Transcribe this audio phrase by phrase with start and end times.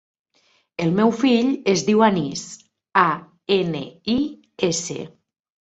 [0.85, 2.43] El meu fill es diu Anis:
[3.03, 3.05] a,
[3.61, 3.85] ena,
[4.17, 4.19] i,
[4.73, 5.01] essa.